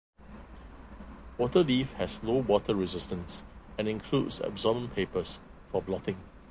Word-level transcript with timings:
Waterleaf 1.37 1.91
has 1.93 2.23
low 2.23 2.39
water 2.41 2.73
resistance 2.73 3.43
and 3.77 3.87
includes 3.87 4.41
absorbent 4.41 4.95
papers 4.95 5.39
for 5.71 5.79
blotting. 5.79 6.17